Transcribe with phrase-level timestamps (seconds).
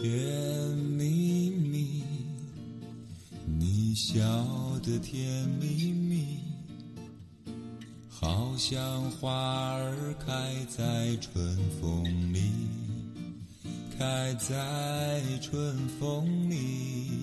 [0.00, 0.08] 甜
[0.96, 2.02] 蜜蜜
[3.58, 4.18] 你笑
[4.82, 6.38] 得甜蜜蜜
[8.08, 12.02] 好像花儿开在春风
[12.32, 12.50] 里
[13.98, 17.19] 开在春风里。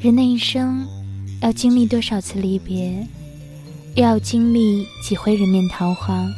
[0.00, 0.86] 人的一生
[1.40, 3.06] 要经历多少次离别，
[3.94, 6.28] 又要经历几回人面桃花，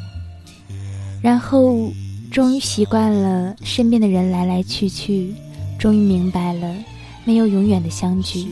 [1.20, 1.92] 然后
[2.31, 5.34] 终于习惯了身边的人来来去去，
[5.78, 6.75] 终于明白了
[7.25, 8.47] 没有永远的相聚，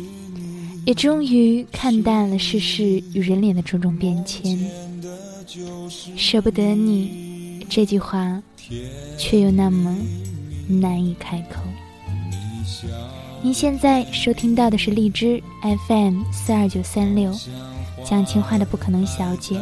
[0.85, 4.59] 也终于看淡了世事与人脸的种种变迁。
[6.17, 8.43] 舍不得你这句话，
[9.17, 9.97] 却又那么
[10.69, 11.61] 难以开口。
[13.47, 15.41] 您现在收听到的是荔枝
[15.86, 17.33] FM 四二九三六，
[18.05, 19.56] 讲情话的不可能小姐，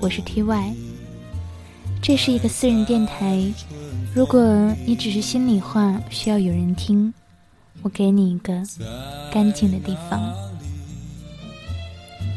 [0.00, 0.72] 我是 TY。
[2.00, 3.44] 这是一个私人电台，
[4.14, 7.12] 如果你只是心里话需要有人听，
[7.82, 8.54] 我给你一个
[9.30, 10.18] 干净的地方。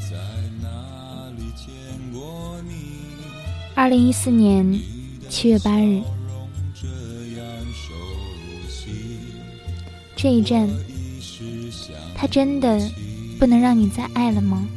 [0.02, 0.17] 在
[0.61, 2.73] 哪里见过你？
[3.73, 4.78] 二零一四年
[5.29, 6.01] 七月八日，
[10.22, 10.70] 这一站，
[12.14, 12.80] 他真的
[13.40, 14.68] 不能让你再爱了吗？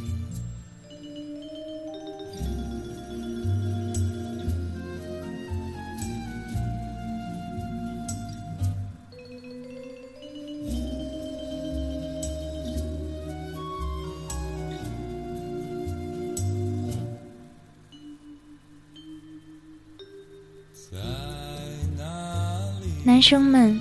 [23.06, 23.78] 男生们，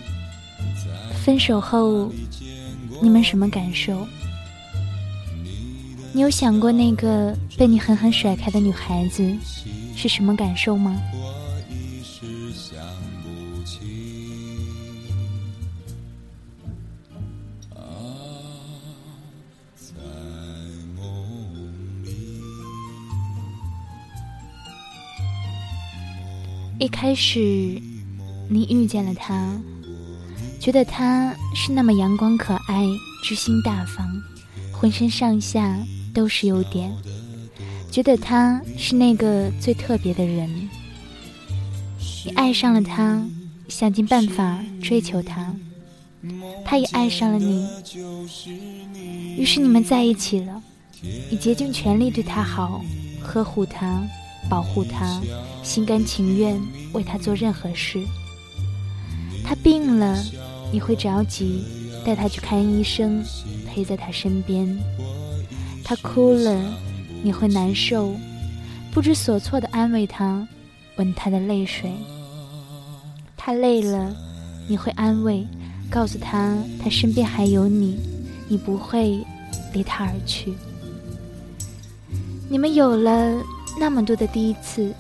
[1.23, 2.11] 分手后
[3.01, 4.05] 你们什么感受？
[6.11, 9.33] 你有想过那个被你狠狠甩开的女孩子
[9.95, 11.01] 是什么感受吗？
[11.13, 11.33] 我
[11.69, 12.77] 一时想
[13.23, 13.79] 不起。
[17.73, 17.79] 啊，
[19.73, 19.95] 在
[20.97, 21.03] 梦
[22.03, 22.11] 里，
[26.79, 27.39] 一开始
[28.49, 29.57] 你遇见了他，
[30.63, 32.87] 觉得他是那么阳光可爱、
[33.21, 34.09] 知心大方，
[34.71, 35.77] 浑身上下
[36.13, 36.89] 都是优点，
[37.91, 40.69] 觉得他是那个最特别的人。
[42.23, 43.21] 你爱上了他，
[43.67, 45.53] 想尽办法追求他，
[46.63, 47.67] 他也爱上了你，
[49.37, 50.63] 于是你们在一起了。
[51.29, 52.81] 你竭尽全力对他好，
[53.21, 54.01] 呵护他，
[54.49, 55.21] 保护他，
[55.61, 56.57] 心甘情愿
[56.93, 58.01] 为他做任何事。
[59.45, 60.23] 他病了，
[60.73, 61.63] 你会着急，
[62.03, 63.23] 带他去看医生，
[63.67, 64.75] 陪在他身边。
[65.83, 66.59] 他哭了，
[67.21, 68.11] 你会难受，
[68.91, 70.47] 不知所措的安慰他，
[70.95, 71.91] 吻他的泪水。
[73.37, 74.15] 他累了，
[74.67, 75.45] 你会安慰，
[75.91, 77.99] 告诉他他身边还有你，
[78.47, 79.23] 你不会
[79.73, 80.55] 离他而去。
[82.49, 83.43] 你们有了
[83.79, 84.91] 那么多的第一次，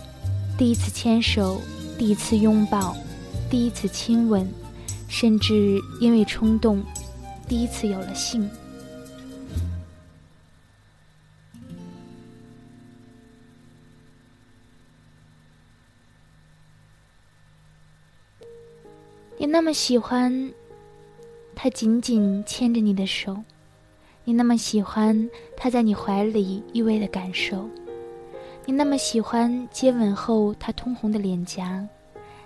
[0.55, 1.59] 第一次牵手，
[1.97, 2.95] 第一次拥抱，
[3.49, 4.47] 第一次亲吻，
[5.13, 6.83] 甚至因为冲动，
[7.47, 8.49] 第一次有了性。
[19.37, 20.51] 你那么喜欢
[21.53, 23.37] 他紧紧牵着你的手，
[24.23, 27.69] 你那么喜欢他在你怀里依偎的感受，
[28.65, 31.87] 你那么喜欢接吻后他通红的脸颊，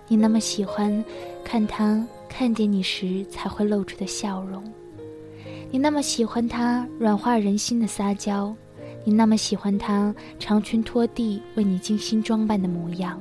[0.06, 1.02] 你那么喜欢
[1.42, 4.62] 看他看见你时才会露出的笑容，
[5.70, 8.54] 你那么喜欢他软化人心的撒娇，
[9.04, 13.20] 你那么喜欢他长裙拖地为你精心装扮的模样，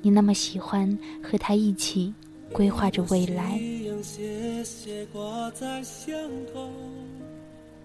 [0.00, 2.12] 你那么喜欢和他一起
[2.52, 3.60] 规划着未来。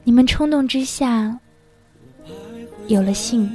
[0.03, 1.37] 你们冲动之下
[2.87, 3.49] 有了性，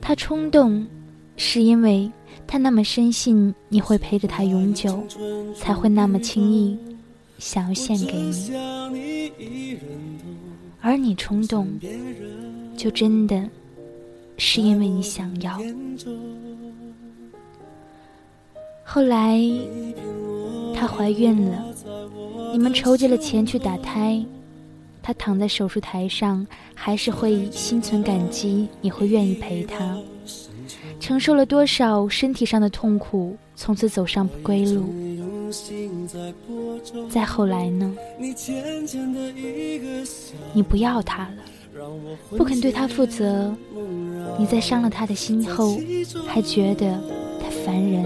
[0.00, 0.86] 他冲动
[1.36, 2.10] 是因为
[2.46, 5.02] 他那么深信你会陪着他永久，
[5.56, 6.78] 才会那么轻易
[7.38, 9.78] 想要献给你，
[10.80, 11.68] 而你冲动
[12.76, 13.48] 就真的
[14.36, 15.58] 是因为你想要。
[18.84, 19.40] 后来，
[20.74, 21.64] 她怀孕了，
[22.52, 24.22] 你们筹集了钱去打胎，
[25.02, 29.96] 她躺在手术台上，还是会心存感激，你会愿意陪她。
[31.02, 34.84] 承受了多少身体上的痛苦，从此走上不归路。
[37.10, 37.92] 再后来呢？
[40.54, 41.42] 你不要他了，
[42.36, 43.52] 不肯对他负责。
[44.38, 45.76] 你在伤了他的心后，
[46.24, 46.96] 还觉得
[47.40, 48.04] 他烦人。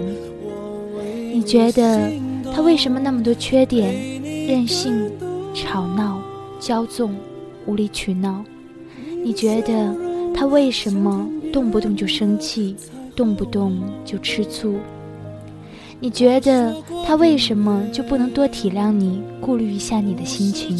[1.34, 2.10] 你觉得
[2.50, 3.94] 他为什么那么多缺点？
[4.48, 5.12] 任性、
[5.54, 6.18] 吵闹、
[6.58, 7.14] 骄纵、
[7.66, 8.42] 无理取闹。
[9.22, 9.94] 你觉得
[10.34, 11.28] 他为什么？
[11.56, 12.76] 动不动就生气，
[13.16, 14.74] 动不动就吃醋。
[15.98, 16.76] 你觉得
[17.06, 20.76] 他为什么就不能多体谅你，顾虑一下你的心情？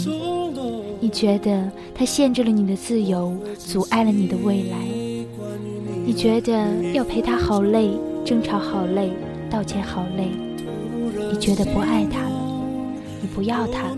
[1.01, 4.77] 你觉得他限制了你的自由，阻碍了你的未来？
[6.05, 9.11] 你觉得要陪他好累，争吵好累，
[9.49, 10.29] 道歉好累？
[11.33, 12.61] 你觉得不爱他了，
[13.23, 13.97] 你不要他了？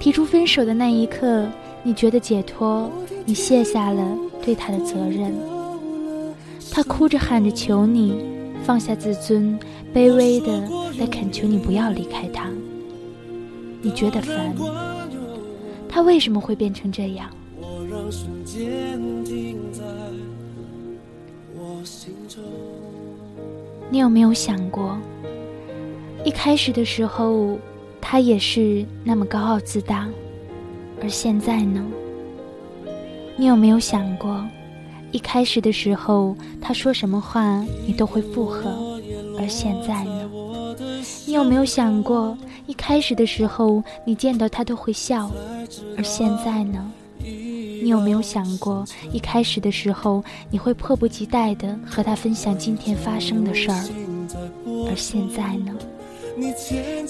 [0.00, 1.46] 提出分手的那一刻，
[1.82, 2.90] 你觉得解脱，
[3.26, 4.18] 你卸下了。
[4.48, 5.30] 对他的责任，
[6.70, 8.24] 他哭着喊着求你
[8.64, 9.60] 放下自尊，
[9.92, 10.66] 卑微的
[10.98, 12.48] 来恳求你不要离开他。
[13.82, 14.54] 你觉得烦，
[15.86, 17.28] 他为什么会变成这样？
[23.90, 24.98] 你有没有想过，
[26.24, 27.58] 一开始的时候
[28.00, 30.08] 他也是那么高傲自大，
[31.02, 31.84] 而现在呢？
[33.40, 34.44] 你有没有想过，
[35.12, 38.98] 一开始的时候他说什么话你都会附和，
[39.38, 40.28] 而现在呢？
[41.24, 42.36] 你有没有想过，
[42.66, 45.30] 一开始的时候你见到他都会笑，
[45.96, 46.90] 而现在呢？
[47.20, 53.88] 你有没有想过，一开始的时候你会迫不及待的和他分享今天发生的事儿，
[54.88, 55.72] 而现在呢？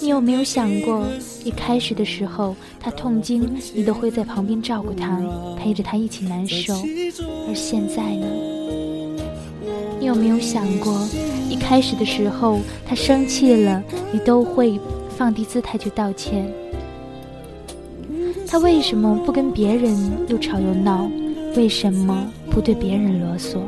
[0.01, 1.07] 你有没有想过，
[1.45, 5.21] 一开始的时候他痛经，你都会在旁边照顾他，
[5.59, 6.75] 陪着他一起难受，
[7.47, 8.27] 而现在呢？
[10.01, 11.07] 你有没有想过，
[11.51, 13.83] 一开始的时候他生气了，
[14.13, 14.81] 你都会
[15.17, 16.51] 放低姿态去道歉？
[18.47, 19.95] 他为什么不跟别人
[20.29, 21.11] 又吵又闹？
[21.55, 23.59] 为什么不对别人啰嗦？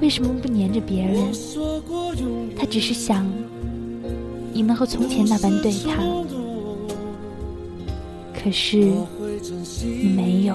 [0.00, 1.16] 为什么不黏着别人？
[2.56, 3.26] 他只是想。
[4.60, 6.02] 你能和从前那般对他，
[8.38, 10.54] 可是你没有。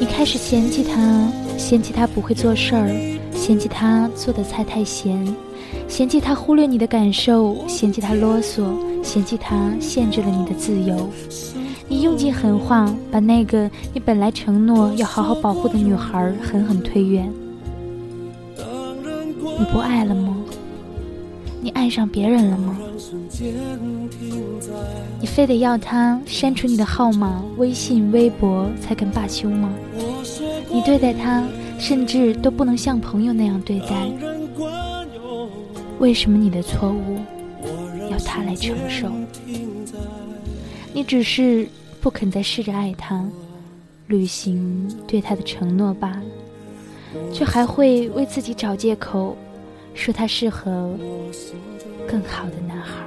[0.00, 2.88] 你开始嫌弃他，嫌弃他不会做事儿，
[3.36, 5.24] 嫌弃他做的菜太咸，
[5.86, 8.64] 嫌弃他忽略你的感受，嫌弃他啰嗦，
[9.00, 11.08] 嫌弃他限制了你的自由。
[11.88, 17.32] 你用尽狠话，把那个你本来承诺要好好保护的女孩狠狠推远。
[19.60, 20.34] 你不爱了吗？
[21.60, 22.78] 你爱上别人了吗？
[25.20, 29.70] 你非得要他删除你的号码、微信、微博才肯罢休吗？
[30.72, 31.46] 你对待他，
[31.78, 34.10] 甚至都不能像朋友那样对待。
[35.98, 37.18] 为什么你的错误
[38.10, 39.10] 要他来承受？
[40.94, 41.68] 你只是
[42.00, 43.22] 不肯再试着爱他，
[44.06, 46.22] 履行对他的承诺罢了，
[47.30, 49.36] 却还会为自己找借口。
[49.94, 50.96] 说他适合
[52.08, 53.06] 更好的男孩。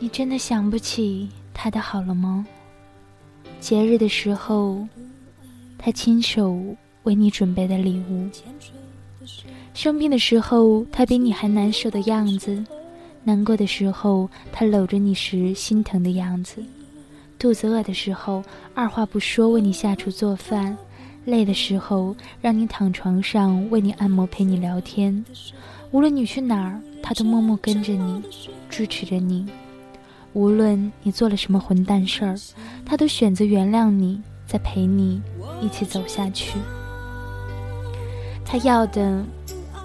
[0.00, 2.46] 你真的想不起他的好了吗？
[3.60, 4.86] 节日的时候，
[5.76, 6.56] 他亲手
[7.02, 8.28] 为你准备的礼物。
[9.74, 12.64] 生病的时候，他比你还难受的样子；
[13.24, 16.60] 难过的时候，他搂着你时心疼的样子；
[17.38, 18.42] 肚子饿的时候，
[18.74, 20.76] 二话不说为你下厨做饭；
[21.24, 25.24] 累的时候，让你躺床上为你按摩，陪你聊天。
[25.92, 28.22] 无论你去哪儿，他都默默跟着你，
[28.68, 29.46] 支持着你；
[30.32, 32.36] 无论你做了什么混蛋事儿，
[32.84, 35.22] 他都选择原谅你，再陪你
[35.62, 36.58] 一起走下去。
[38.48, 39.22] 他要的。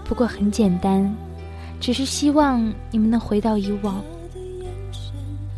[0.06, 1.14] 不过很简单，
[1.80, 4.02] 只是希望你们能回到以往。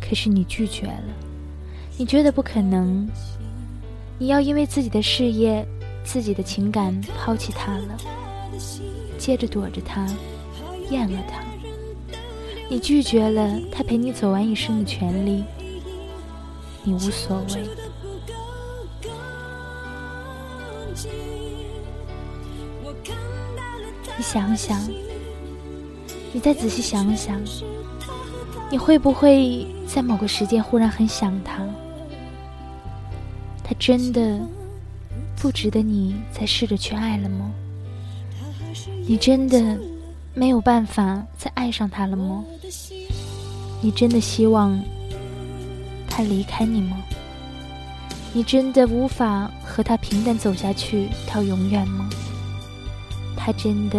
[0.00, 1.04] 可是你拒绝了，
[1.96, 3.08] 你觉得不可能。
[4.18, 5.66] 你要因为自己的事业、
[6.04, 7.96] 自己的情感抛弃他了，
[9.18, 10.06] 接着躲着他，
[10.90, 11.44] 厌了他。
[12.68, 15.44] 你拒绝了他陪你走完一生的权利，
[16.82, 17.85] 你无所谓。
[24.26, 24.76] 想想，
[26.32, 27.40] 你再仔细想想，
[28.68, 31.64] 你会不会在某个时间忽然很想他？
[33.62, 34.40] 他真的
[35.36, 37.52] 不值得你再试着去爱了吗？
[39.06, 39.78] 你真的
[40.34, 42.44] 没有办法再爱上他了吗？
[43.80, 44.76] 你真的希望
[46.08, 46.96] 他离开你吗？
[48.32, 52.10] 你真的无法和他平淡走下去到永远吗？
[53.46, 53.96] 他真的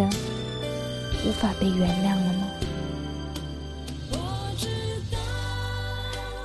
[1.25, 2.47] 无法被原谅了吗？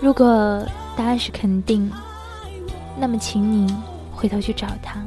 [0.00, 0.64] 如果
[0.97, 1.90] 答案是肯定，
[2.97, 3.75] 那么请你
[4.12, 5.02] 回头去找他，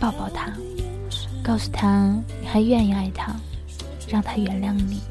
[0.00, 0.50] 抱抱他，
[1.44, 3.36] 告诉他你还愿意爱他，
[4.08, 5.02] 让他原谅你。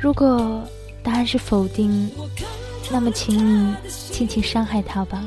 [0.00, 0.66] 如果
[1.02, 2.10] 答案是否定，
[2.90, 3.74] 那么请你
[4.10, 5.22] 尽情伤害他吧，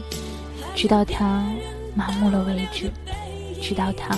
[0.74, 1.46] 直到他
[1.94, 2.92] 麻木了为止，
[3.62, 4.18] 直到他